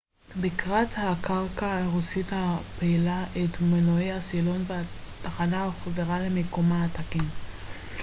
בקרת 0.41 0.87
הקרקע 0.97 1.77
הרוסית 1.81 2.25
הפעילה 2.31 3.23
את 3.23 3.61
מנועי 3.61 4.11
הסילון 4.11 4.63
והתחנה 4.67 5.63
הוחזרה 5.63 6.19
למיקומה 6.19 6.85
התקין 6.85 7.25